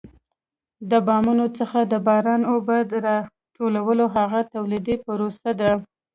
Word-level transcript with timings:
د 0.89 0.91
بامونو 1.07 1.45
څخه 1.59 1.79
د 1.91 1.93
باران 2.07 2.41
اوبه 2.51 2.77
را 3.05 3.17
ټولول 3.55 3.99
هغه 4.15 4.41
تولیدي 4.53 4.95
پروسه 5.05 5.51
ده. 5.59 5.71